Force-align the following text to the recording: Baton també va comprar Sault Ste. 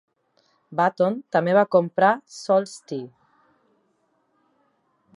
Baton 0.79 1.17
també 1.37 1.53
va 1.59 1.65
comprar 1.77 2.11
Sault 2.39 2.73
Ste. 2.73 3.01